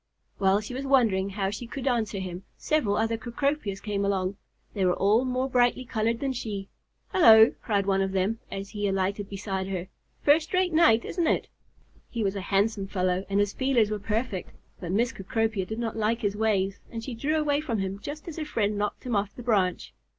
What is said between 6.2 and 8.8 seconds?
than she. "Hullo!" cried one of them, as